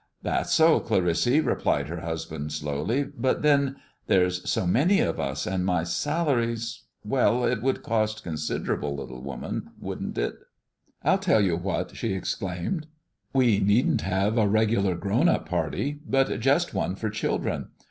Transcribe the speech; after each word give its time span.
"That's 0.23 0.51
so, 0.51 0.79
Clarissy," 0.79 1.41
replied 1.41 1.87
her 1.87 1.99
husband 1.99 2.51
slowly; 2.53 3.03
"but 3.03 3.43
then 3.43 3.75
there's 4.07 4.49
so 4.49 4.65
many 4.65 4.99
of 4.99 5.19
us, 5.19 5.45
and 5.45 5.63
my 5.63 5.83
salary's 5.83 6.85
well, 7.05 7.45
it 7.45 7.61
would 7.61 7.83
cost 7.83 8.23
considerable, 8.23 8.95
little 8.95 9.21
woman, 9.21 9.69
wouldn't 9.79 10.17
it?" 10.17 10.39
"I'll 11.03 11.19
tell 11.19 11.41
you 11.41 11.55
what!" 11.55 11.95
she 11.95 12.13
exclaimed. 12.13 12.87
"We 13.31 13.59
needn't 13.59 14.01
have 14.01 14.39
a 14.39 14.47
regular 14.47 14.95
grown 14.95 15.29
up 15.29 15.47
party, 15.47 15.99
but 16.09 16.39
just 16.39 16.73
one 16.73 16.95
for 16.95 17.11
children. 17.11 17.67